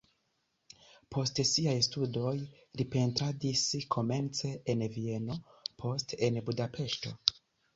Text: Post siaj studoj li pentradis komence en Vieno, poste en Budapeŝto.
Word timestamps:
Post 1.15 1.41
siaj 1.49 1.75
studoj 1.87 2.31
li 2.81 2.87
pentradis 2.95 3.63
komence 3.97 4.55
en 4.75 4.83
Vieno, 4.97 5.39
poste 5.85 6.21
en 6.31 6.41
Budapeŝto. 6.49 7.17